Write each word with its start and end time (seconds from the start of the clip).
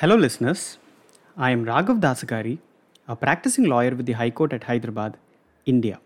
Hello, 0.00 0.16
listeners. 0.16 0.78
I 1.36 1.50
am 1.50 1.66
Raghav 1.66 2.00
Dasagari, 2.00 2.56
a 3.06 3.14
practicing 3.14 3.64
lawyer 3.64 3.94
with 3.94 4.06
the 4.06 4.14
High 4.14 4.30
Court 4.30 4.54
at 4.54 4.64
Hyderabad, 4.64 5.18
India. 5.66 6.00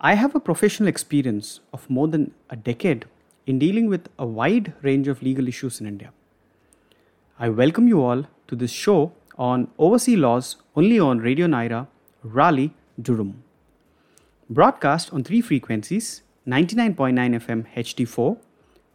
I 0.00 0.14
have 0.14 0.36
a 0.36 0.38
professional 0.48 0.88
experience 0.88 1.58
of 1.72 1.90
more 1.90 2.06
than 2.06 2.30
a 2.50 2.54
decade 2.54 3.06
in 3.48 3.58
dealing 3.58 3.88
with 3.88 4.08
a 4.16 4.24
wide 4.24 4.74
range 4.80 5.08
of 5.08 5.22
legal 5.22 5.48
issues 5.48 5.80
in 5.80 5.88
India. 5.88 6.12
I 7.36 7.48
welcome 7.48 7.88
you 7.88 8.00
all 8.00 8.26
to 8.46 8.54
this 8.54 8.70
show 8.70 9.10
on 9.36 9.66
overseas 9.76 10.18
laws 10.18 10.54
only 10.76 11.00
on 11.00 11.18
Radio 11.18 11.48
Nyra, 11.48 11.88
Raleigh, 12.22 12.74
Durham. 13.08 13.42
Broadcast 14.48 15.12
on 15.12 15.24
three 15.24 15.40
frequencies 15.40 16.22
99.9 16.46 17.40
FM 17.40 17.66
HD4, 17.74 18.36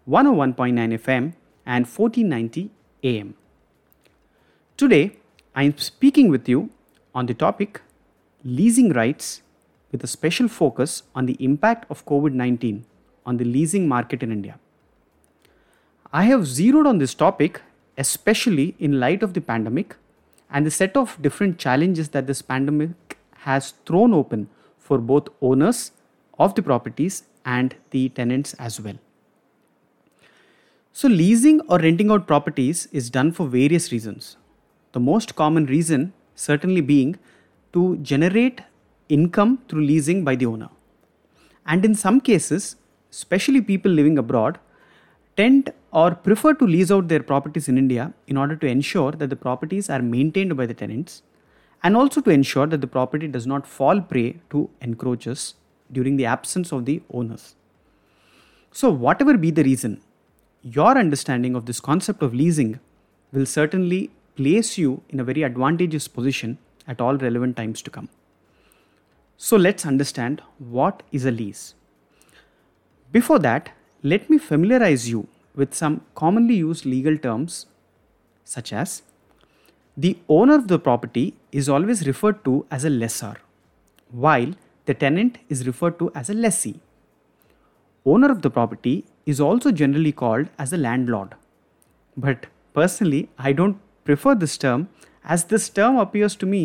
101.9 0.07 0.97
FM, 1.01 1.33
and 1.65 1.85
1490 1.85 2.71
AM. 3.03 3.35
Today, 4.77 5.17
I 5.55 5.63
am 5.63 5.75
speaking 5.79 6.29
with 6.29 6.47
you 6.47 6.69
on 7.15 7.25
the 7.25 7.33
topic 7.33 7.81
leasing 8.43 8.93
rights 8.93 9.41
with 9.91 10.03
a 10.03 10.07
special 10.07 10.47
focus 10.47 11.01
on 11.15 11.25
the 11.25 11.35
impact 11.39 11.89
of 11.89 12.05
COVID 12.05 12.33
19 12.33 12.85
on 13.25 13.37
the 13.37 13.43
leasing 13.43 13.87
market 13.87 14.21
in 14.21 14.31
India. 14.31 14.59
I 16.13 16.25
have 16.25 16.45
zeroed 16.45 16.85
on 16.85 16.99
this 16.99 17.15
topic 17.15 17.59
especially 17.97 18.75
in 18.77 18.99
light 18.99 19.23
of 19.23 19.33
the 19.33 19.41
pandemic 19.41 19.95
and 20.51 20.63
the 20.63 20.69
set 20.69 20.95
of 20.95 21.19
different 21.23 21.57
challenges 21.57 22.09
that 22.09 22.27
this 22.27 22.43
pandemic 22.43 23.17
has 23.47 23.73
thrown 23.87 24.13
open 24.13 24.47
for 24.77 24.99
both 24.99 25.29
owners 25.41 25.91
of 26.37 26.53
the 26.53 26.61
properties 26.61 27.23
and 27.43 27.73
the 27.89 28.09
tenants 28.09 28.53
as 28.59 28.79
well. 28.79 28.99
So, 30.93 31.07
leasing 31.07 31.61
or 31.61 31.79
renting 31.79 32.11
out 32.11 32.27
properties 32.27 32.87
is 32.91 33.09
done 33.09 33.31
for 33.31 33.47
various 33.47 33.91
reasons. 33.91 34.37
The 34.97 35.01
most 35.01 35.35
common 35.35 35.67
reason, 35.67 36.13
certainly, 36.33 36.81
being 36.81 37.17
to 37.73 37.97
generate 37.97 38.61
income 39.09 39.59
through 39.67 39.83
leasing 39.91 40.23
by 40.23 40.35
the 40.35 40.47
owner. 40.47 40.69
And 41.67 41.85
in 41.85 41.93
some 41.93 42.19
cases, 42.19 42.77
especially 43.11 43.61
people 43.61 43.91
living 43.91 44.17
abroad, 44.17 44.57
tend 45.35 45.71
or 45.91 46.15
prefer 46.15 46.55
to 46.55 46.65
lease 46.65 46.89
out 46.89 47.09
their 47.09 47.21
properties 47.21 47.69
in 47.69 47.77
India 47.77 48.11
in 48.25 48.37
order 48.37 48.55
to 48.55 48.65
ensure 48.65 49.11
that 49.11 49.29
the 49.29 49.35
properties 49.35 49.87
are 49.87 50.01
maintained 50.01 50.57
by 50.57 50.65
the 50.65 50.73
tenants 50.73 51.21
and 51.83 51.95
also 51.95 52.19
to 52.21 52.31
ensure 52.31 52.65
that 52.65 52.81
the 52.81 52.93
property 52.97 53.27
does 53.27 53.45
not 53.45 53.67
fall 53.67 54.01
prey 54.01 54.37
to 54.49 54.67
encroachers 54.81 55.53
during 55.91 56.17
the 56.17 56.25
absence 56.25 56.71
of 56.71 56.85
the 56.85 57.03
owners. 57.13 57.55
So, 58.71 58.89
whatever 58.89 59.37
be 59.37 59.51
the 59.51 59.63
reason, 59.63 60.01
your 60.63 60.97
understanding 60.97 61.55
of 61.55 61.67
this 61.67 61.79
concept 61.79 62.23
of 62.23 62.33
leasing 62.33 62.79
will 63.31 63.45
certainly 63.45 64.09
place 64.37 64.77
you 64.77 65.01
in 65.09 65.19
a 65.19 65.23
very 65.23 65.43
advantageous 65.43 66.07
position 66.07 66.57
at 66.87 67.01
all 67.01 67.17
relevant 67.17 67.57
times 67.57 67.81
to 67.81 67.89
come. 67.89 68.09
So, 69.37 69.57
let's 69.57 69.85
understand 69.85 70.41
what 70.57 71.03
is 71.11 71.25
a 71.25 71.31
lease. 71.31 71.75
Before 73.11 73.39
that, 73.39 73.71
let 74.03 74.29
me 74.29 74.37
familiarize 74.37 75.09
you 75.09 75.27
with 75.55 75.73
some 75.73 76.01
commonly 76.15 76.55
used 76.55 76.85
legal 76.85 77.17
terms 77.17 77.65
such 78.43 78.71
as 78.71 79.01
the 79.95 80.17
owner 80.29 80.55
of 80.55 80.67
the 80.67 80.79
property 80.79 81.35
is 81.51 81.67
always 81.67 82.05
referred 82.07 82.43
to 82.45 82.65
as 82.69 82.85
a 82.85 82.89
lessor, 82.89 83.35
while 84.11 84.51
the 84.85 84.93
tenant 84.93 85.39
is 85.49 85.65
referred 85.65 85.97
to 85.99 86.11
as 86.13 86.29
a 86.29 86.33
lessee. 86.33 86.79
Owner 88.05 88.31
of 88.31 88.41
the 88.43 88.49
property 88.49 89.05
is 89.25 89.41
also 89.41 89.71
generally 89.71 90.11
called 90.11 90.47
as 90.57 90.71
a 90.71 90.77
landlord. 90.77 91.35
But 92.15 92.45
personally, 92.73 93.29
I 93.37 93.51
don't 93.53 93.77
prefer 94.09 94.35
this 94.35 94.57
term 94.57 94.89
as 95.35 95.45
this 95.53 95.69
term 95.69 95.97
appears 95.97 96.35
to 96.43 96.45
me 96.45 96.63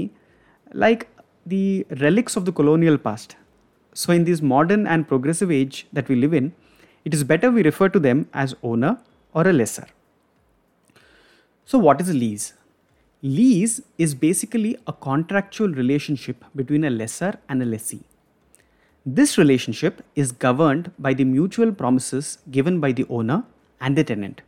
like 0.73 1.09
the 1.45 1.87
relics 2.01 2.37
of 2.37 2.45
the 2.45 2.53
colonial 2.53 2.99
past. 2.99 3.37
So, 3.95 4.13
in 4.13 4.25
this 4.25 4.41
modern 4.41 4.87
and 4.87 5.07
progressive 5.07 5.51
age 5.51 5.87
that 5.93 6.09
we 6.09 6.17
live 6.17 6.33
in, 6.33 6.53
it 7.05 7.13
is 7.13 7.25
better 7.25 7.51
we 7.51 7.63
refer 7.63 7.89
to 7.91 7.99
them 7.99 8.29
as 8.33 8.55
owner 8.63 8.99
or 9.35 9.47
a 9.47 9.53
lessor. 9.53 9.87
So, 11.65 11.79
what 11.79 12.01
is 12.01 12.09
a 12.09 12.15
lease? 12.15 12.55
Lease 13.23 13.81
is 13.99 14.15
basically 14.15 14.77
a 14.87 14.93
contractual 14.93 15.69
relationship 15.69 16.45
between 16.57 16.85
a 16.85 16.91
lessor 16.91 17.35
and 17.49 17.63
a 17.63 17.67
lessee. 17.67 18.03
This 19.05 19.37
relationship 19.37 20.03
is 20.15 20.33
governed 20.33 20.91
by 20.99 21.13
the 21.15 21.25
mutual 21.25 21.73
promises 21.73 22.39
given 22.51 22.81
by 22.81 22.93
the 22.93 23.07
owner 23.09 23.45
and 23.81 23.97
the 23.97 24.05
tenant, 24.05 24.43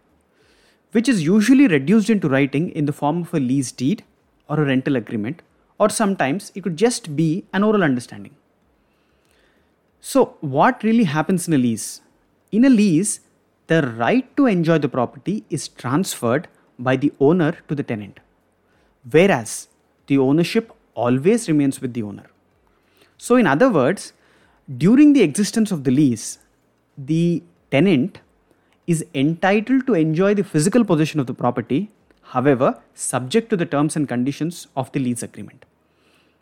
which 0.94 1.09
is 1.09 1.25
usually 1.25 1.66
reduced 1.66 2.09
into 2.09 2.28
writing 2.28 2.71
in 2.71 2.87
the 2.87 2.93
form 2.93 3.22
of 3.22 3.34
a 3.34 3.41
lease 3.41 3.72
deed 3.72 4.05
or 4.49 4.60
a 4.60 4.65
rental 4.65 4.94
agreement, 4.94 5.43
or 5.81 5.88
sometimes 5.88 6.53
it 6.55 6.62
could 6.62 6.77
just 6.77 7.16
be 7.16 7.44
an 7.53 7.65
oral 7.65 7.82
understanding. 7.82 8.34
So, 10.00 10.37
what 10.41 10.84
really 10.84 11.05
happens 11.05 11.49
in 11.49 11.55
a 11.55 11.59
lease? 11.59 12.00
In 12.53 12.65
a 12.65 12.69
lease, 12.69 13.21
the 13.66 13.82
right 13.82 14.37
to 14.37 14.47
enjoy 14.47 14.78
the 14.78 14.88
property 14.88 15.44
is 15.50 15.66
transferred 15.66 16.47
by 16.78 16.94
the 16.94 17.12
owner 17.19 17.53
to 17.69 17.75
the 17.75 17.82
tenant, 17.82 18.21
whereas 19.11 19.69
the 20.06 20.19
ownership 20.19 20.72
always 20.94 21.49
remains 21.49 21.81
with 21.81 21.94
the 21.94 22.05
owner. 22.05 22.26
So, 23.19 23.34
in 23.34 23.49
other 23.49 23.69
words, 23.69 24.12
during 24.78 25.12
the 25.12 25.22
existence 25.22 25.72
of 25.72 25.82
the 25.82 25.91
lease, 25.91 26.38
the 26.97 27.43
tenant 27.72 28.21
is 28.87 29.05
entitled 29.15 29.87
to 29.87 29.95
enjoy 29.95 30.34
the 30.34 30.45
physical 30.45 30.84
possession 30.84 31.21
of 31.21 31.27
the 31.27 31.34
property, 31.34 31.91
however, 32.22 32.78
subject 32.95 33.50
to 33.50 33.56
the 33.56 33.67
terms 33.67 33.97
and 33.97 34.09
conditions 34.09 34.67
of 34.77 34.91
the 34.93 35.00
lease 35.00 35.22
agreement. 35.22 35.65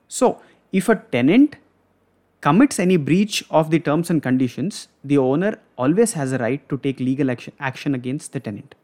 So, 0.08 0.40
if 0.72 0.88
a 0.88 0.96
tenant 0.96 1.56
commits 2.40 2.78
any 2.78 2.96
breach 2.96 3.44
of 3.50 3.70
the 3.70 3.78
terms 3.78 4.10
and 4.10 4.22
conditions, 4.22 4.88
the 5.04 5.18
owner 5.18 5.58
always 5.76 6.12
has 6.14 6.32
a 6.32 6.38
right 6.38 6.68
to 6.68 6.78
take 6.78 6.98
legal 6.98 7.30
action, 7.30 7.52
action 7.60 7.94
against 7.94 8.32
the 8.32 8.40
tenant. 8.40 8.74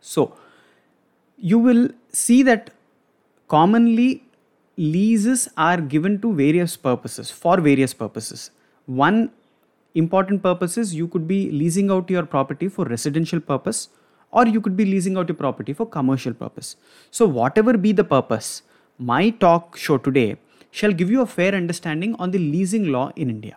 So, 0.00 0.36
you 1.38 1.58
will 1.58 1.90
see 2.10 2.42
that 2.42 2.70
commonly 3.48 4.24
leases 4.76 5.48
are 5.56 5.80
given 5.80 6.20
to 6.20 6.34
various 6.34 6.76
purposes 6.76 7.30
for 7.30 7.60
various 7.60 7.94
purposes. 7.94 8.50
One 8.86 9.30
important 10.02 10.42
purposes 10.42 10.94
you 10.94 11.08
could 11.08 11.26
be 11.26 11.50
leasing 11.50 11.90
out 11.90 12.10
your 12.10 12.24
property 12.24 12.68
for 12.68 12.84
residential 12.84 13.40
purpose 13.40 13.88
or 14.30 14.46
you 14.46 14.60
could 14.60 14.76
be 14.76 14.84
leasing 14.84 15.16
out 15.16 15.28
your 15.28 15.36
property 15.36 15.72
for 15.72 15.86
commercial 15.86 16.34
purpose. 16.34 16.76
So, 17.10 17.26
whatever 17.26 17.76
be 17.76 17.92
the 17.92 18.04
purpose, 18.04 18.62
my 18.98 19.30
talk 19.30 19.76
show 19.76 19.98
today 19.98 20.36
shall 20.70 20.92
give 20.92 21.10
you 21.10 21.22
a 21.22 21.26
fair 21.26 21.54
understanding 21.54 22.14
on 22.16 22.30
the 22.30 22.38
leasing 22.38 22.90
law 22.92 23.10
in 23.16 23.30
India. 23.30 23.56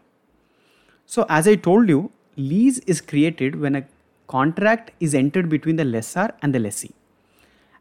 So, 1.06 1.26
as 1.30 1.48
I 1.48 1.56
told 1.56 1.90
you, 1.90 2.12
lease 2.38 2.80
is 2.80 3.02
created 3.02 3.60
when 3.60 3.76
a 3.76 3.86
contract 4.28 4.92
is 5.00 5.16
entered 5.16 5.50
between 5.50 5.76
the 5.76 5.86
lessor 5.86 6.30
and 6.42 6.54
the 6.54 6.60
lessee. 6.60 6.94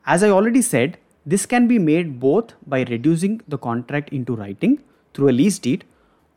As 0.06 0.22
I 0.22 0.30
already 0.30 0.62
said, 0.62 0.98
this 1.26 1.44
can 1.44 1.68
be 1.68 1.78
made 1.78 2.18
both 2.18 2.54
by 2.66 2.84
reducing 2.84 3.42
the 3.46 3.58
contract 3.58 4.08
into 4.10 4.34
writing 4.34 4.82
through 5.12 5.28
a 5.28 5.36
lease 5.40 5.58
deed, 5.58 5.84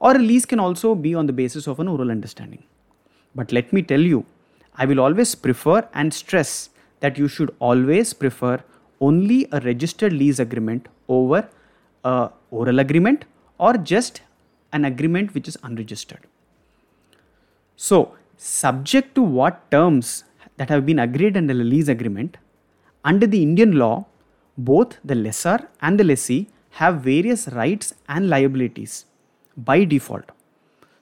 or 0.01 0.15
a 0.15 0.19
lease 0.19 0.45
can 0.45 0.59
also 0.59 0.95
be 0.95 1.13
on 1.13 1.27
the 1.27 1.33
basis 1.33 1.67
of 1.67 1.79
an 1.79 1.87
oral 1.87 2.09
understanding. 2.09 2.63
But 3.35 3.51
let 3.51 3.71
me 3.71 3.81
tell 3.83 4.01
you, 4.01 4.25
I 4.75 4.85
will 4.85 4.99
always 4.99 5.35
prefer 5.35 5.87
and 5.93 6.13
stress 6.13 6.69
that 7.01 7.17
you 7.17 7.27
should 7.27 7.53
always 7.59 8.13
prefer 8.13 8.63
only 8.99 9.47
a 9.51 9.59
registered 9.61 10.13
lease 10.13 10.39
agreement 10.39 10.87
over 11.07 11.47
a 12.03 12.29
oral 12.49 12.79
agreement 12.79 13.25
or 13.59 13.73
just 13.77 14.21
an 14.73 14.85
agreement 14.85 15.35
which 15.35 15.47
is 15.47 15.57
unregistered. 15.63 16.25
So, 17.75 18.15
subject 18.37 19.13
to 19.15 19.21
what 19.21 19.69
terms 19.69 20.23
that 20.57 20.69
have 20.69 20.85
been 20.85 20.99
agreed 20.99 21.37
under 21.37 21.53
the 21.53 21.63
lease 21.63 21.87
agreement, 21.87 22.37
under 23.03 23.27
the 23.27 23.41
Indian 23.41 23.73
law, 23.73 24.05
both 24.57 24.97
the 25.05 25.15
lessor 25.15 25.69
and 25.81 25.99
the 25.99 26.03
lessee 26.03 26.47
have 26.71 27.01
various 27.01 27.47
rights 27.49 27.93
and 28.07 28.29
liabilities 28.29 29.05
by 29.65 29.83
default. 29.83 30.31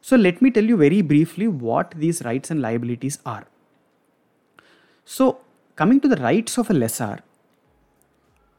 So, 0.01 0.15
let 0.15 0.41
me 0.41 0.51
tell 0.51 0.63
you 0.63 0.77
very 0.77 1.01
briefly 1.01 1.47
what 1.47 1.93
these 1.95 2.23
rights 2.23 2.51
and 2.51 2.61
liabilities 2.61 3.19
are. 3.25 3.45
So, 5.05 5.39
coming 5.75 5.99
to 6.01 6.07
the 6.07 6.15
rights 6.17 6.57
of 6.57 6.69
a 6.69 6.73
lessor, 6.73 7.19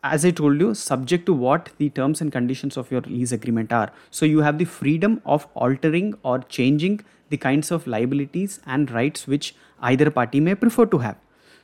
as 0.03 0.25
I 0.25 0.31
told 0.31 0.61
you, 0.61 0.75
subject 0.75 1.27
to 1.27 1.35
what 1.35 1.71
the 1.77 1.91
terms 1.91 2.21
and 2.21 2.33
conditions 2.33 2.77
of 2.77 2.91
your 2.91 3.03
lease 3.03 3.33
agreement 3.33 3.73
are. 3.73 3.91
So 4.11 4.25
you 4.25 4.41
have 4.41 4.59
the 4.59 4.65
freedom 4.65 5.21
of 5.27 5.47
altering 5.55 6.15
or 6.23 6.39
changing 6.39 7.01
the 7.29 7.37
kinds 7.37 7.71
of 7.71 7.87
liabilities 7.87 8.61
and 8.67 8.91
rights 8.91 9.27
which 9.27 9.55
either 9.81 10.11
party 10.11 10.41
may 10.41 10.55
prefer 10.55 10.87
to 10.87 10.99
have. 10.99 11.17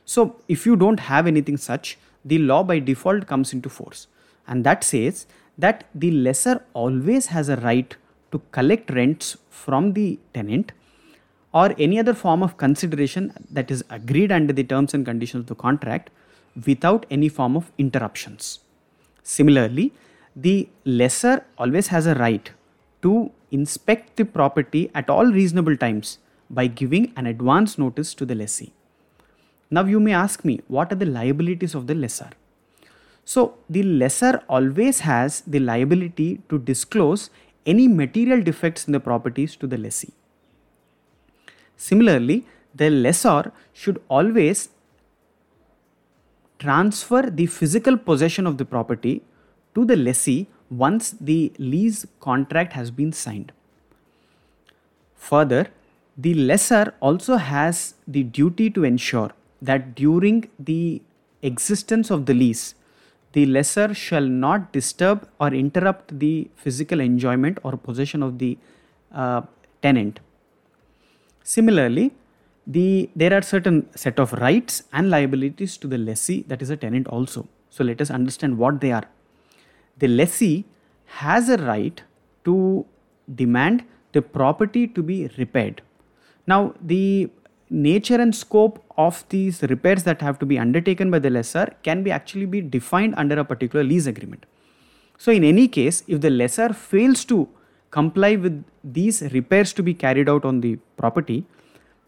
So 0.05 0.35
if 0.47 0.65
you 0.65 0.75
don't 0.75 0.99
have 0.99 1.27
anything 1.27 1.57
such, 1.57 1.97
the 2.23 2.37
law 2.37 2.63
by 2.63 2.79
default 2.79 3.27
comes 3.27 3.53
into 3.53 3.69
force. 3.69 4.07
And 4.47 4.63
that 4.63 4.83
says 4.83 5.25
that 5.57 5.85
the 5.93 6.11
lessor 6.11 6.63
always 6.73 7.27
has 7.27 7.49
a 7.49 7.57
right 7.57 7.95
to 8.31 8.41
collect 8.51 8.89
rents 8.91 9.37
from 9.49 9.93
the 9.93 10.19
tenant 10.33 10.71
or 11.53 11.73
any 11.79 11.97
other 11.99 12.13
form 12.13 12.43
of 12.43 12.57
consideration 12.57 13.33
that 13.49 13.71
is 13.71 13.83
agreed 13.89 14.31
under 14.31 14.53
the 14.53 14.63
terms 14.63 14.93
and 14.93 15.05
conditions 15.05 15.41
of 15.41 15.47
the 15.47 15.55
contract 15.55 16.09
without 16.65 17.05
any 17.09 17.29
form 17.29 17.55
of 17.55 17.71
interruptions. 17.77 18.59
Similarly, 19.23 19.93
the 20.35 20.69
lessor 20.85 21.45
always 21.57 21.87
has 21.87 22.05
a 22.05 22.15
right 22.15 22.51
to 23.01 23.31
inspect 23.51 24.15
the 24.17 24.25
property 24.25 24.91
at 24.93 25.09
all 25.09 25.25
reasonable 25.25 25.77
times 25.77 26.19
by 26.49 26.67
giving 26.67 27.13
an 27.15 27.25
advance 27.25 27.77
notice 27.77 28.13
to 28.13 28.25
the 28.25 28.35
lessee. 28.35 28.73
Now, 29.69 29.83
you 29.83 29.99
may 29.99 30.13
ask 30.13 30.45
me, 30.45 30.61
what 30.67 30.91
are 30.91 30.95
the 30.95 31.05
liabilities 31.05 31.75
of 31.75 31.87
the 31.87 31.95
lessor? 31.95 32.29
So, 33.25 33.57
the 33.69 33.83
lessor 33.83 34.41
always 34.47 35.01
has 35.01 35.41
the 35.41 35.59
liability 35.59 36.41
to 36.49 36.57
disclose 36.57 37.29
any 37.67 37.87
material 37.87 38.41
defects 38.41 38.87
in 38.87 38.93
the 38.93 38.99
properties 38.99 39.55
to 39.57 39.67
the 39.67 39.77
lessee. 39.77 40.13
Similarly, 41.75 42.45
the 42.73 42.89
lessor 42.89 43.51
should 43.73 44.01
always 44.07 44.69
transfer 46.59 47.21
the 47.29 47.45
physical 47.45 47.97
possession 47.97 48.47
of 48.47 48.57
the 48.57 48.65
property 48.65 49.21
to 49.75 49.85
the 49.85 49.95
lessee 49.95 50.47
once 50.69 51.11
the 51.21 51.53
lease 51.57 52.05
contract 52.19 52.73
has 52.73 52.89
been 52.89 53.11
signed. 53.11 53.51
Further, 55.15 55.67
the 56.17 56.33
lessor 56.33 56.93
also 56.99 57.37
has 57.37 57.93
the 58.07 58.23
duty 58.23 58.69
to 58.71 58.83
ensure 58.83 59.31
that 59.61 59.93
during 59.95 60.49
the 60.57 61.01
existence 61.41 62.09
of 62.09 62.25
the 62.25 62.33
lease, 62.33 62.73
the 63.33 63.45
lessor 63.45 63.93
shall 63.93 64.25
not 64.25 64.71
disturb 64.71 65.27
or 65.39 65.53
interrupt 65.53 66.17
the 66.19 66.49
physical 66.55 66.99
enjoyment 66.99 67.59
or 67.63 67.77
possession 67.77 68.23
of 68.23 68.39
the 68.39 68.57
uh, 69.13 69.41
tenant. 69.81 70.19
Similarly, 71.43 72.13
the 72.65 73.09
there 73.15 73.33
are 73.33 73.41
certain 73.41 73.87
set 73.95 74.19
of 74.19 74.33
rights 74.33 74.83
and 74.91 75.09
liabilities 75.09 75.77
to 75.77 75.87
the 75.87 75.97
lessee 75.97 76.43
that 76.47 76.61
is 76.61 76.69
a 76.69 76.77
tenant 76.77 77.07
also. 77.07 77.47
So 77.69 77.83
let 77.83 78.01
us 78.01 78.09
understand 78.09 78.57
what 78.57 78.81
they 78.81 78.91
are. 78.91 79.07
The 79.99 80.07
lessee 80.07 80.65
has 81.21 81.49
a 81.49 81.57
right 81.57 82.01
to 82.45 82.85
demand 83.33 83.83
the 84.11 84.21
property 84.21 84.87
to 84.87 85.01
be 85.01 85.29
repaired. 85.37 85.81
Now 86.45 86.73
the 86.81 87.29
nature 87.69 88.19
and 88.19 88.35
scope 88.35 88.83
of 88.97 89.23
these 89.29 89.61
repairs 89.63 90.03
that 90.03 90.21
have 90.21 90.39
to 90.39 90.45
be 90.45 90.57
undertaken 90.57 91.11
by 91.11 91.19
the 91.19 91.29
lessor 91.29 91.67
can 91.83 92.03
be 92.03 92.11
actually 92.11 92.45
be 92.45 92.61
defined 92.61 93.13
under 93.17 93.39
a 93.39 93.45
particular 93.45 93.83
lease 93.83 94.05
agreement. 94.05 94.45
So 95.17 95.31
in 95.31 95.43
any 95.43 95.67
case, 95.67 96.03
if 96.07 96.21
the 96.21 96.29
lessor 96.29 96.73
fails 96.73 97.25
to 97.25 97.47
comply 97.91 98.35
with 98.35 98.63
these 98.83 99.21
repairs 99.33 99.73
to 99.73 99.83
be 99.83 99.93
carried 99.93 100.29
out 100.29 100.45
on 100.45 100.61
the 100.61 100.77
property, 100.97 101.45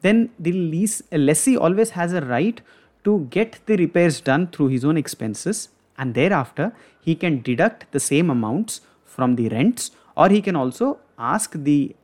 then 0.02 0.30
the 0.40 0.52
lease 0.52 1.02
lessee 1.12 1.58
always 1.58 1.92
has 1.92 2.14
a 2.14 2.22
right 2.22 2.62
to 3.04 3.28
get 3.30 3.60
the 3.66 3.76
repairs 3.78 4.22
done 4.22 4.48
through 4.48 4.68
his 4.68 4.86
own 4.86 4.98
expenses 4.98 5.70
and 5.98 6.14
thereafter 6.14 6.74
he 7.02 7.16
can 7.16 7.42
deduct 7.42 7.92
the 7.92 8.00
same 8.00 8.30
amounts 8.30 8.82
from 9.06 9.36
the 9.36 9.50
rents 9.50 9.92
or 10.16 10.30
he 10.30 10.42
can 10.42 10.56
also 10.56 11.00
ask 11.18 11.52
the 11.54 11.96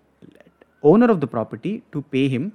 owner 0.84 1.08
of 1.08 1.22
the 1.22 1.28
property 1.28 1.84
to 1.92 2.02
pay 2.02 2.28
him 2.28 2.54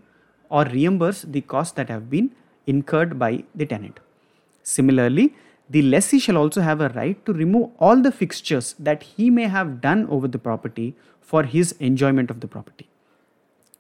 or 0.51 0.65
reimburse 0.65 1.23
the 1.23 1.41
costs 1.41 1.75
that 1.75 1.89
have 1.89 2.11
been 2.11 2.31
incurred 2.67 3.19
by 3.19 3.45
the 3.55 3.67
tenant. 3.67 4.01
Similarly, 4.63 5.35
the 5.69 5.83
lessee 5.83 6.19
shall 6.19 6.37
also 6.37 6.61
have 6.61 6.81
a 6.81 6.89
right 6.91 7.25
to 7.25 7.33
remove 7.33 7.71
all 7.79 8.03
the 8.03 8.13
fixtures 8.13 8.75
that 8.79 9.03
he 9.05 9.31
may 9.31 9.45
have 9.45 9.81
done 9.81 10.07
over 10.09 10.29
the 10.29 10.39
property 10.39 10.95
for 11.21 11.45
his 11.45 11.73
enjoyment 11.79 12.31
of 12.31 12.41
the 12.41 12.49
property. 12.49 12.89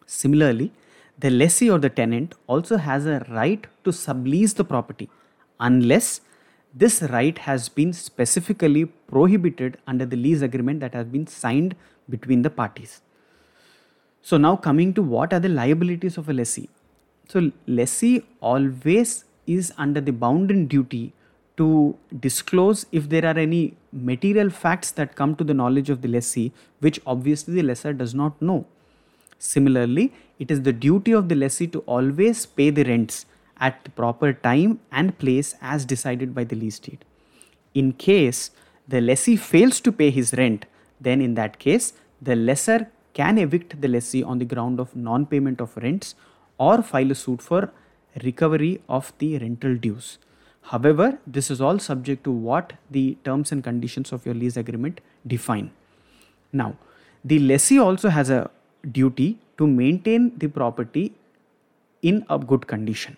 Similarly, 0.07 0.73
the 1.19 1.31
lessee 1.31 1.69
or 1.69 1.79
the 1.79 1.91
tenant 1.91 2.35
also 2.47 2.77
has 2.77 3.07
a 3.07 3.27
right 3.29 3.67
to 3.85 3.91
sublease 3.91 4.55
the 4.55 4.65
property 4.65 5.11
unless 5.59 6.21
this 6.73 7.03
right 7.03 7.37
has 7.39 7.69
been 7.69 7.93
specifically 7.93 8.85
prohibited 8.85 9.77
under 9.87 10.07
the 10.07 10.17
lease 10.17 10.41
agreement 10.41 10.81
that 10.81 10.95
has 10.95 11.07
been 11.07 11.27
signed 11.27 11.75
between 12.09 12.43
the 12.43 12.51
parties. 12.51 13.03
So 14.23 14.37
now 14.37 14.57
coming 14.57 14.93
to 14.95 15.03
what 15.03 15.33
are 15.33 15.41
the 15.41 15.49
liabilities 15.49 16.19
of 16.19 16.29
a 16.29 16.33
lessee. 16.33 16.69
So 17.29 17.51
lessee 17.67 18.25
always 18.41 19.25
is 19.47 19.73
under 19.79 20.01
the 20.01 20.13
bounden 20.13 20.67
duty 20.67 21.13
to 21.57 21.97
disclose 22.19 22.87
if 22.91 23.09
there 23.09 23.25
are 23.25 23.39
any 23.39 23.77
material 23.93 24.51
facts 24.51 24.91
that 24.93 25.15
come 25.15 25.35
to 25.37 25.45
the 25.45 25.55
knowledge 25.55 25.91
of 25.91 26.03
the 26.03 26.09
lessee 26.09 26.53
which 26.81 27.01
obviously 27.07 27.55
the 27.55 27.63
lessor 27.63 27.93
does 27.93 28.15
not 28.15 28.41
know. 28.41 28.67
Similarly, 29.39 30.13
it 30.39 30.51
is 30.51 30.63
the 30.63 30.73
duty 30.73 31.13
of 31.13 31.29
the 31.29 31.35
lessee 31.35 31.67
to 31.69 31.81
always 31.81 32.47
pay 32.47 32.71
the 32.71 32.85
rents 32.85 33.27
at 33.59 33.83
the 33.85 33.91
proper 33.91 34.33
time 34.33 34.81
and 34.91 35.19
place 35.19 35.55
as 35.61 35.85
decided 35.85 36.35
by 36.35 36.45
the 36.45 36.57
lease 36.57 36.79
deed. 36.79 37.05
In 37.75 37.93
case 37.93 38.51
the 38.89 39.01
lessee 39.01 39.37
fails 39.37 39.81
to 39.81 39.93
pay 39.93 40.11
his 40.11 40.33
rent, 40.35 40.67
then 41.01 41.21
in 41.21 41.35
that 41.35 41.59
case, 41.59 41.93
the 42.21 42.37
lessor 42.37 42.89
can 43.15 43.39
evict 43.39 43.81
the 43.81 43.89
lessee 43.89 44.23
on 44.23 44.39
the 44.39 44.45
ground 44.45 44.81
of 44.81 44.95
non 44.95 45.27
payment 45.27 45.61
of 45.61 45.77
rents 45.77 46.15
or 46.59 46.83
file 46.83 47.11
a 47.11 47.15
suit 47.15 47.43
for 47.43 47.73
recovery 48.23 48.81
of 48.89 49.13
the 49.19 49.39
rental 49.39 49.77
dues. 49.77 50.19
However, 50.63 51.19
this 51.27 51.51
is 51.51 51.61
all 51.61 51.79
subject 51.79 52.25
to 52.25 52.31
what 52.31 52.75
the 52.91 53.17
terms 53.25 53.51
and 53.53 53.65
conditions 53.65 54.13
of 54.13 54.27
your 54.27 54.35
lease 54.35 54.57
agreement 54.57 55.01
define. 55.27 55.71
Now, 56.53 56.77
the 57.25 57.39
lessee 57.39 57.79
also 57.79 58.09
has 58.09 58.31
a 58.31 58.51
duty 58.91 59.39
to 59.59 59.67
maintain 59.67 60.39
the 60.39 60.49
property 60.49 61.13
in 62.03 62.25
a 62.31 62.39
good 62.39 62.67
condition. 62.67 63.17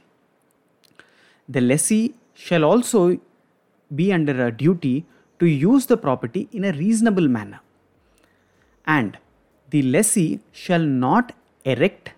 The 1.49 1.61
lessee 1.61 2.15
shall 2.35 2.65
also 2.65 3.19
be 3.95 4.13
under 4.13 4.47
a 4.47 4.51
duty 4.51 5.05
to 5.39 5.47
use 5.47 5.87
the 5.87 5.97
property 5.97 6.49
in 6.53 6.65
a 6.65 6.73
reasonable 6.73 7.29
manner. 7.29 7.61
And 8.87 9.19
the 9.73 9.83
lessee 9.95 10.41
shall 10.63 10.87
not 11.05 11.33
erect 11.65 12.13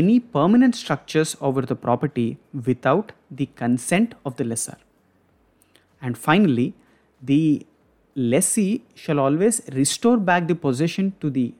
any 0.00 0.18
permanent 0.36 0.74
structures 0.82 1.36
over 1.40 1.62
the 1.70 1.78
property 1.86 2.28
without 2.68 3.12
the 3.30 3.46
consent 3.60 4.14
of 4.24 4.36
the 4.36 4.44
lessor. 4.44 4.76
And 6.00 6.18
finally, 6.18 6.74
the 7.22 7.66
lessee 8.14 8.82
shall 8.94 9.20
always 9.20 9.60
restore 9.72 10.16
back 10.16 10.48
the 10.48 10.54
possession 10.54 11.14
to 11.20 11.30
the 11.38 11.52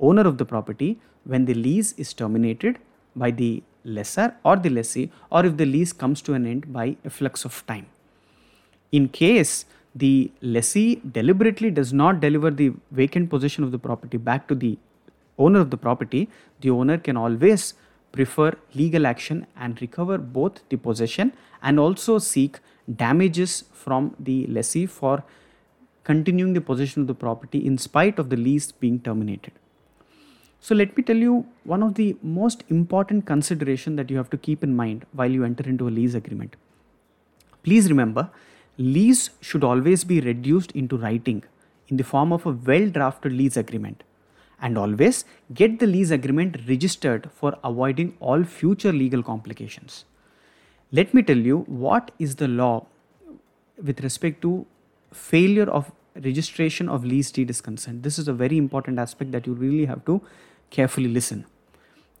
owner 0.00 0.22
of 0.22 0.38
the 0.38 0.44
property 0.44 0.90
when 1.24 1.44
the 1.44 1.54
lease 1.54 1.92
is 1.92 2.12
terminated 2.12 2.78
by 3.14 3.30
the 3.30 3.62
lessor 3.84 4.34
or 4.44 4.56
the 4.56 4.70
lessee 4.70 5.10
or 5.30 5.44
if 5.46 5.56
the 5.56 5.66
lease 5.66 5.92
comes 5.92 6.20
to 6.22 6.34
an 6.34 6.46
end 6.46 6.72
by 6.72 6.96
efflux 7.04 7.44
of 7.44 7.64
time. 7.66 7.86
In 8.90 9.08
case 9.08 9.64
the 9.94 10.30
lessee 10.40 11.00
deliberately 11.12 11.70
does 11.70 11.92
not 11.92 12.20
deliver 12.20 12.50
the 12.50 12.72
vacant 12.90 13.28
possession 13.30 13.64
of 13.64 13.72
the 13.72 13.78
property 13.78 14.16
back 14.16 14.48
to 14.48 14.54
the 14.54 14.78
owner 15.38 15.60
of 15.60 15.70
the 15.70 15.76
property, 15.76 16.28
the 16.60 16.70
owner 16.70 16.98
can 16.98 17.16
always 17.16 17.74
prefer 18.12 18.52
legal 18.74 19.06
action 19.06 19.46
and 19.56 19.80
recover 19.80 20.18
both 20.18 20.60
the 20.68 20.76
possession 20.76 21.32
and 21.62 21.80
also 21.80 22.18
seek 22.18 22.58
damages 22.96 23.64
from 23.72 24.14
the 24.18 24.46
lessee 24.46 24.86
for 24.86 25.24
continuing 26.04 26.52
the 26.52 26.60
possession 26.60 27.02
of 27.02 27.08
the 27.08 27.14
property 27.14 27.64
in 27.64 27.78
spite 27.78 28.18
of 28.18 28.28
the 28.28 28.36
lease 28.36 28.72
being 28.72 28.98
terminated. 28.98 29.52
So 30.60 30.74
let 30.74 30.96
me 30.96 31.02
tell 31.02 31.16
you 31.16 31.46
one 31.64 31.82
of 31.82 31.94
the 31.94 32.16
most 32.22 32.64
important 32.68 33.26
consideration 33.26 33.96
that 33.96 34.10
you 34.10 34.16
have 34.16 34.30
to 34.30 34.36
keep 34.36 34.62
in 34.62 34.76
mind 34.76 35.06
while 35.12 35.30
you 35.30 35.44
enter 35.44 35.68
into 35.68 35.88
a 35.88 35.90
lease 35.90 36.14
agreement. 36.14 36.56
Please 37.62 37.88
remember 37.88 38.30
lease 38.78 39.30
should 39.40 39.64
always 39.64 40.04
be 40.04 40.20
reduced 40.20 40.72
into 40.72 40.96
writing 40.96 41.44
in 41.88 41.96
the 41.96 42.04
form 42.04 42.32
of 42.32 42.46
a 42.46 42.52
well 42.52 42.88
drafted 42.88 43.32
lease 43.32 43.56
agreement 43.56 44.02
and 44.60 44.78
always 44.78 45.24
get 45.52 45.78
the 45.78 45.86
lease 45.86 46.10
agreement 46.10 46.56
registered 46.68 47.28
for 47.34 47.56
avoiding 47.64 48.16
all 48.20 48.44
future 48.44 48.92
legal 48.92 49.22
complications. 49.22 50.04
Let 50.92 51.12
me 51.12 51.22
tell 51.22 51.36
you 51.36 51.58
what 51.60 52.12
is 52.18 52.36
the 52.36 52.48
law 52.48 52.86
with 53.82 54.00
respect 54.02 54.40
to 54.42 54.66
failure 55.12 55.68
of 55.68 55.90
registration 56.14 56.88
of 56.88 57.04
lease 57.04 57.30
deed 57.30 57.50
is 57.50 57.60
concerned. 57.60 58.02
This 58.02 58.18
is 58.18 58.28
a 58.28 58.32
very 58.32 58.56
important 58.56 58.98
aspect 58.98 59.32
that 59.32 59.46
you 59.46 59.54
really 59.54 59.86
have 59.86 60.04
to 60.04 60.22
carefully 60.70 61.08
listen. 61.08 61.44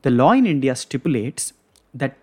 The 0.02 0.10
law 0.10 0.32
in 0.32 0.46
India 0.46 0.74
stipulates 0.74 1.52
that 1.94 2.16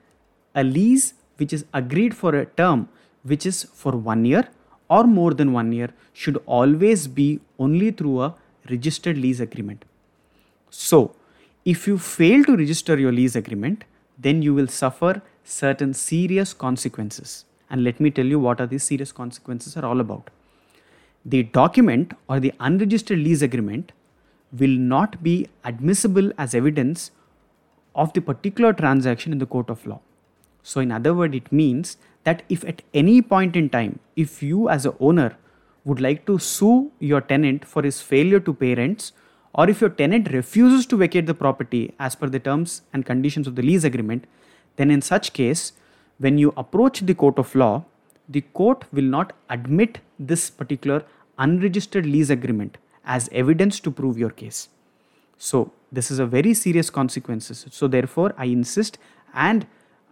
a 0.54 0.64
lease 0.64 1.14
which 1.38 1.54
is 1.54 1.66
agreed 1.74 2.16
for 2.16 2.36
a 2.36 2.46
term 2.46 2.90
which 3.24 3.46
is 3.46 3.64
for 3.64 3.92
one 3.92 4.26
year 4.26 4.48
or 4.90 5.04
more 5.04 5.34
than 5.34 5.54
one 5.54 5.72
year 5.72 5.90
should 6.14 6.42
always 6.46 7.08
be 7.08 7.40
only 7.60 7.92
through 7.92 8.22
a 8.22 8.36
registered 8.70 9.18
lease 9.18 9.40
agreement. 9.40 9.86
So, 10.70 11.16
if 11.66 11.88
you 11.88 11.98
fail 11.98 12.44
to 12.46 12.56
register 12.56 12.98
your 12.98 13.12
lease 13.12 13.36
agreement, 13.36 13.84
then 14.18 14.42
you 14.42 14.54
will 14.54 14.68
suffer 14.68 15.22
certain 15.44 15.94
serious 15.94 16.54
consequences. 16.54 17.46
And 17.70 17.84
let 17.84 18.00
me 18.00 18.10
tell 18.12 18.26
you 18.26 18.40
what 18.40 18.60
are 18.60 18.68
these 18.68 18.84
serious 18.84 19.12
consequences 19.12 19.78
are 19.78 19.86
all 19.86 20.00
about. 20.00 20.30
The 21.26 21.44
document 21.44 22.14
or 22.28 22.40
the 22.40 22.54
unregistered 22.60 23.20
lease 23.20 23.42
agreement 23.42 23.92
will 24.58 24.78
not 24.96 25.22
be 25.22 25.48
admissible 25.64 26.32
as 26.38 26.56
evidence 26.56 27.12
of 27.94 28.14
the 28.14 28.22
particular 28.22 28.74
transaction 28.74 29.32
in 29.32 29.40
the 29.40 29.46
court 29.46 29.70
of 29.70 29.86
law. 29.86 30.00
So, 30.64 30.80
in 30.82 30.92
other 30.92 31.14
words, 31.14 31.36
it 31.36 31.52
means 31.52 31.98
that 32.30 32.44
if 32.56 32.66
at 32.72 32.82
any 32.94 33.22
point 33.22 33.56
in 33.56 33.70
time, 33.78 34.00
if 34.16 34.42
you 34.50 34.70
as 34.70 34.86
a 34.86 34.96
owner 35.00 35.30
would 35.86 36.02
like 36.08 36.26
to 36.26 36.38
sue 36.38 36.92
your 37.00 37.22
tenant 37.22 37.66
for 37.66 37.84
his 37.90 38.02
failure 38.02 38.40
to 38.48 38.54
pay 38.54 38.74
rents, 38.76 39.12
or 39.54 39.70
if 39.70 39.82
your 39.82 39.90
tenant 40.02 40.32
refuses 40.32 40.86
to 40.86 40.98
vacate 41.04 41.26
the 41.26 41.34
property 41.34 41.84
as 42.08 42.16
per 42.16 42.28
the 42.28 42.42
terms 42.48 42.82
and 42.94 43.06
conditions 43.06 43.48
of 43.48 43.56
the 43.56 43.64
lease 43.70 43.88
agreement, 43.92 44.28
then 44.76 44.92
in 44.92 45.02
such 45.02 45.32
case, 45.34 45.72
when 46.20 46.38
you 46.38 46.54
approach 46.56 47.00
the 47.12 47.16
court 47.16 47.40
of 47.40 47.56
law, 47.56 47.84
the 48.28 48.42
court 48.60 48.86
will 48.94 49.10
not 49.16 49.34
admit 49.50 50.00
this 50.20 50.50
particular 50.50 51.04
unregistered 51.38 52.06
lease 52.06 52.30
agreement 52.30 52.78
as 53.06 53.30
evidence 53.32 53.80
to 53.80 53.90
prove 53.90 54.20
your 54.20 54.30
case. 54.30 54.70
So, 55.38 55.72
this 55.92 56.12
is 56.12 56.20
a 56.20 56.26
very 56.26 56.54
serious 56.54 56.90
consequences. 56.90 57.66
So, 57.72 57.88
therefore, 57.88 58.34
I 58.38 58.46
insist 58.46 59.00
and 59.34 59.66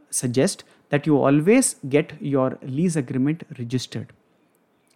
suggest 0.10 0.64
that 0.90 1.06
you 1.06 1.18
always 1.18 1.76
get 1.90 2.14
your 2.22 2.58
lease 2.62 2.96
agreement 2.96 3.44
registered. 3.60 4.14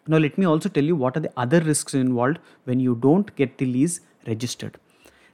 Now, 0.08 0.18
let 0.18 0.38
me 0.38 0.46
also 0.46 0.70
tell 0.70 0.84
you 0.84 0.96
what 0.96 1.18
are 1.18 1.20
the 1.20 1.32
other 1.38 1.60
risks 1.62 1.94
involved 1.94 2.40
when 2.64 2.80
you 2.80 2.96
don't 2.96 3.36
get 3.36 3.58
the 3.58 3.66
lease 3.66 4.00
registered. 4.28 4.78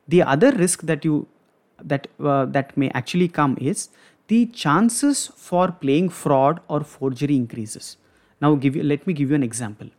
The 0.07 0.23
other 0.23 0.51
risk 0.51 0.81
that 0.83 1.05
you 1.05 1.27
that 1.83 2.07
uh, 2.19 2.45
that 2.45 2.75
may 2.75 2.89
actually 2.89 3.27
come 3.27 3.57
is 3.61 3.89
the 4.27 4.45
chances 4.47 5.27
for 5.35 5.71
playing 5.71 6.09
fraud 6.09 6.59
or 6.67 6.83
forgery 6.83 7.35
increases. 7.35 7.97
Now, 8.41 8.55
give 8.55 8.75
you, 8.75 8.83
let 8.83 9.05
me 9.07 9.13
give 9.13 9.29
you 9.29 9.35
an 9.35 9.43
example. 9.43 9.89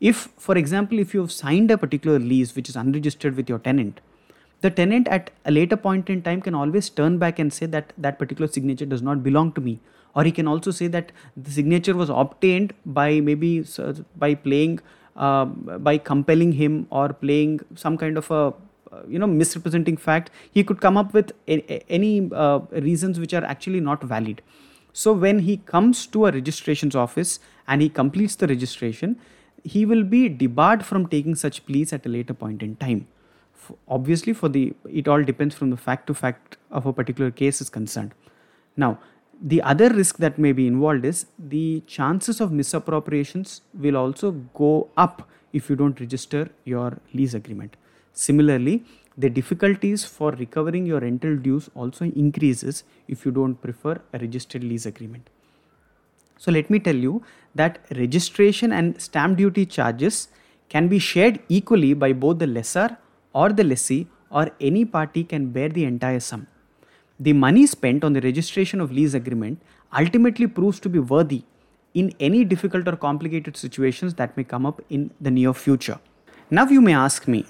If, 0.00 0.28
for 0.36 0.56
example, 0.58 0.98
if 0.98 1.14
you 1.14 1.20
have 1.20 1.32
signed 1.32 1.70
a 1.70 1.78
particular 1.78 2.18
lease 2.18 2.54
which 2.54 2.68
is 2.68 2.76
unregistered 2.76 3.36
with 3.36 3.48
your 3.48 3.58
tenant, 3.58 4.00
the 4.60 4.70
tenant 4.70 5.08
at 5.08 5.30
a 5.44 5.50
later 5.50 5.76
point 5.76 6.08
in 6.10 6.22
time 6.22 6.40
can 6.40 6.54
always 6.54 6.88
turn 6.88 7.18
back 7.18 7.38
and 7.38 7.52
say 7.52 7.66
that 7.66 7.92
that 7.98 8.18
particular 8.18 8.48
signature 8.50 8.86
does 8.86 9.02
not 9.02 9.22
belong 9.22 9.52
to 9.52 9.60
me. 9.60 9.78
Or 10.14 10.24
he 10.24 10.32
can 10.32 10.48
also 10.48 10.70
say 10.70 10.86
that 10.88 11.12
the 11.36 11.50
signature 11.50 11.94
was 11.94 12.08
obtained 12.08 12.72
by 12.86 13.20
maybe 13.20 13.64
by 14.16 14.34
playing 14.34 14.80
uh, 15.14 15.44
by 15.44 15.98
compelling 15.98 16.52
him 16.52 16.86
or 16.90 17.12
playing 17.12 17.60
some 17.74 17.98
kind 17.98 18.16
of 18.16 18.30
a 18.30 18.54
you 19.06 19.18
know 19.18 19.26
misrepresenting 19.26 19.98
fact. 19.98 20.30
He 20.50 20.64
could 20.64 20.80
come 20.80 20.96
up 20.96 21.12
with 21.12 21.32
any 21.46 22.30
uh, 22.32 22.60
reasons 22.70 23.20
which 23.20 23.34
are 23.34 23.44
actually 23.44 23.80
not 23.80 24.02
valid. 24.02 24.40
So 24.94 25.12
when 25.12 25.40
he 25.40 25.58
comes 25.58 26.06
to 26.06 26.26
a 26.26 26.32
registrations 26.32 26.96
office 26.96 27.38
and 27.68 27.82
he 27.82 27.90
completes 27.90 28.36
the 28.36 28.46
registration 28.46 29.18
he 29.64 29.84
will 29.84 30.04
be 30.04 30.28
debarred 30.28 30.84
from 30.86 31.06
taking 31.08 31.34
such 31.34 31.64
pleas 31.66 31.92
at 31.92 32.06
a 32.06 32.08
later 32.08 32.32
point 32.32 32.62
in 32.62 32.76
time 32.76 33.06
obviously 33.88 34.32
for 34.32 34.48
the 34.48 34.74
it 34.88 35.08
all 35.08 35.22
depends 35.22 35.54
from 35.54 35.70
the 35.70 35.76
fact 35.76 36.06
to 36.06 36.14
fact 36.14 36.56
of 36.70 36.86
a 36.86 36.92
particular 36.92 37.30
case 37.30 37.60
is 37.60 37.70
concerned. 37.70 38.12
Now 38.76 38.98
the 39.40 39.62
other 39.62 39.90
risk 39.90 40.16
that 40.18 40.38
may 40.38 40.52
be 40.52 40.66
involved 40.66 41.04
is 41.04 41.26
the 41.38 41.82
chances 41.86 42.40
of 42.40 42.50
misappropriations 42.50 43.60
will 43.74 43.96
also 43.96 44.32
go 44.54 44.88
up 44.96 45.28
if 45.52 45.68
you 45.70 45.76
don't 45.76 45.98
register 46.00 46.48
your 46.64 46.98
lease 47.12 47.34
agreement. 47.34 47.76
Similarly 48.12 48.84
the 49.18 49.30
difficulties 49.30 50.04
for 50.04 50.32
recovering 50.32 50.84
your 50.84 51.00
rental 51.00 51.36
dues 51.36 51.70
also 51.74 52.04
increases 52.04 52.84
if 53.08 53.24
you 53.24 53.32
don't 53.32 53.54
prefer 53.54 54.00
a 54.12 54.18
registered 54.18 54.62
lease 54.62 54.84
agreement. 54.84 55.28
So 56.38 56.52
let 56.52 56.68
me 56.68 56.78
tell 56.78 56.94
you 56.96 57.22
that 57.54 57.78
registration 57.96 58.72
and 58.72 59.00
stamp 59.00 59.38
duty 59.38 59.64
charges 59.64 60.28
can 60.68 60.88
be 60.88 60.98
shared 60.98 61.40
equally 61.48 61.94
by 61.94 62.12
both 62.12 62.38
the 62.38 62.46
lessor 62.46 62.98
or 63.42 63.48
the 63.58 63.66
lessee 63.70 64.02
or 64.30 64.44
any 64.68 64.84
party 64.96 65.22
can 65.32 65.50
bear 65.56 65.68
the 65.68 65.84
entire 65.84 66.20
sum. 66.28 66.46
The 67.18 67.32
money 67.32 67.66
spent 67.66 68.04
on 68.04 68.12
the 68.12 68.20
registration 68.20 68.80
of 68.80 68.92
lease 68.92 69.14
agreement 69.14 69.62
ultimately 70.00 70.46
proves 70.46 70.80
to 70.80 70.88
be 70.88 70.98
worthy 70.98 71.42
in 71.94 72.12
any 72.20 72.44
difficult 72.44 72.88
or 72.88 72.96
complicated 72.96 73.56
situations 73.56 74.14
that 74.14 74.36
may 74.36 74.44
come 74.44 74.66
up 74.70 74.82
in 74.90 75.10
the 75.20 75.30
near 75.30 75.54
future. 75.54 75.98
Now 76.50 76.66
you 76.66 76.80
may 76.80 76.94
ask 76.94 77.26
me, 77.26 77.44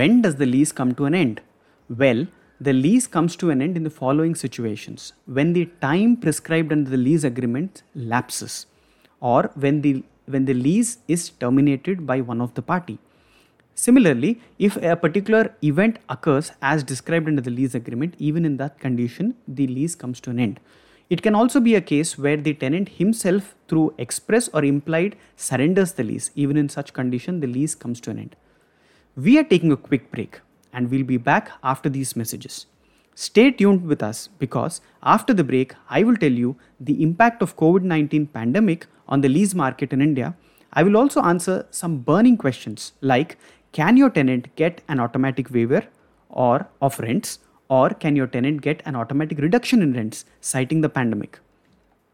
when 0.00 0.22
does 0.22 0.36
the 0.36 0.46
lease 0.46 0.72
come 0.72 0.94
to 0.94 1.04
an 1.04 1.14
end? 1.14 1.42
Well, 1.88 2.26
the 2.60 2.72
lease 2.72 3.06
comes 3.06 3.36
to 3.36 3.50
an 3.50 3.62
end 3.62 3.76
in 3.76 3.84
the 3.84 3.96
following 3.98 4.34
situations 4.34 5.12
when 5.26 5.52
the 5.54 5.66
time 5.80 6.16
prescribed 6.16 6.72
under 6.72 6.90
the 6.90 6.96
lease 6.96 7.24
agreement 7.24 7.82
lapses 7.94 8.66
or 9.20 9.50
when 9.54 9.80
the 9.80 10.02
when 10.26 10.44
the 10.44 10.54
lease 10.54 10.98
is 11.08 11.30
terminated 11.44 12.06
by 12.10 12.20
one 12.32 12.40
of 12.46 12.52
the 12.58 12.62
party 12.72 12.98
Similarly, 13.80 14.38
if 14.58 14.76
a 14.76 14.94
particular 14.94 15.54
event 15.64 16.00
occurs 16.10 16.52
as 16.60 16.84
described 16.84 17.28
under 17.28 17.40
the 17.40 17.50
lease 17.50 17.74
agreement, 17.74 18.14
even 18.18 18.44
in 18.44 18.58
that 18.58 18.78
condition, 18.78 19.36
the 19.48 19.66
lease 19.66 19.94
comes 19.94 20.20
to 20.20 20.28
an 20.28 20.38
end. 20.38 20.60
It 21.08 21.22
can 21.22 21.34
also 21.34 21.60
be 21.60 21.74
a 21.74 21.80
case 21.80 22.18
where 22.18 22.36
the 22.36 22.52
tenant 22.52 22.90
himself, 22.90 23.54
through 23.68 23.94
express 23.96 24.48
or 24.52 24.66
implied, 24.66 25.16
surrenders 25.34 25.92
the 25.94 26.04
lease. 26.04 26.30
Even 26.34 26.58
in 26.58 26.68
such 26.68 26.92
condition, 26.92 27.40
the 27.40 27.46
lease 27.46 27.74
comes 27.74 28.02
to 28.02 28.10
an 28.10 28.18
end. 28.18 28.36
We 29.16 29.38
are 29.38 29.44
taking 29.44 29.72
a 29.72 29.78
quick 29.78 30.10
break 30.10 30.40
and 30.74 30.90
we'll 30.90 31.10
be 31.14 31.16
back 31.16 31.50
after 31.64 31.88
these 31.88 32.14
messages. 32.14 32.66
Stay 33.14 33.50
tuned 33.50 33.86
with 33.86 34.02
us 34.02 34.28
because 34.38 34.82
after 35.02 35.32
the 35.32 35.42
break, 35.42 35.74
I 35.88 36.02
will 36.02 36.16
tell 36.16 36.36
you 36.44 36.56
the 36.78 37.02
impact 37.02 37.40
of 37.40 37.56
COVID-19 37.56 38.30
pandemic 38.34 38.86
on 39.08 39.22
the 39.22 39.30
lease 39.30 39.54
market 39.54 39.94
in 39.94 40.02
India. 40.02 40.34
I 40.72 40.84
will 40.84 40.96
also 40.96 41.20
answer 41.22 41.66
some 41.70 41.98
burning 41.98 42.36
questions 42.36 42.92
like 43.00 43.36
can 43.72 43.96
your 43.96 44.10
tenant 44.10 44.54
get 44.56 44.82
an 44.88 45.00
automatic 45.00 45.50
waiver 45.50 45.84
or 46.28 46.68
of 46.80 46.98
rents? 46.98 47.38
Or 47.68 47.90
can 47.90 48.16
your 48.16 48.26
tenant 48.26 48.62
get 48.62 48.82
an 48.84 48.96
automatic 48.96 49.38
reduction 49.38 49.80
in 49.80 49.92
rents 49.92 50.24
citing 50.40 50.80
the 50.80 50.88
pandemic 50.88 51.38